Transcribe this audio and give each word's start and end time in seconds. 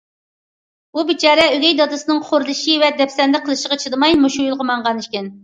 ئۇ 0.95 1.03
بىچارە 1.09 1.43
ئۆگەي 1.55 1.75
دادىسىنىڭ 1.81 2.21
خورلىشى 2.31 2.79
ۋە 2.85 2.91
دەپسەندە 3.03 3.43
قىلىشىغا 3.45 3.79
چىدىماي 3.85 4.19
مۇشۇ 4.25 4.49
يولغا 4.49 4.69
ماڭغان 4.73 5.07
ئىكەن. 5.07 5.33